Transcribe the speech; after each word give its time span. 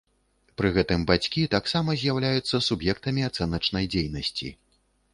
Пры 0.61 0.71
гэтым 0.77 1.03
бацькі 1.11 1.43
таксама 1.57 1.97
з'яўляюцца 2.05 2.65
суб'ектамі 2.71 3.29
ацэначнай 3.31 3.85
дзейнасці. 3.97 4.57